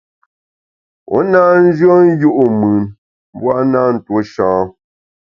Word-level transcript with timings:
U 1.17 1.19
na 1.31 1.41
nyùen 1.77 2.07
yu’ 2.19 2.29
mùn 2.59 2.79
mbu 2.87 3.41
(w) 3.43 3.45
a 3.57 3.59
na 3.71 3.81
ntuo 3.93 4.19
sha. 4.31 4.49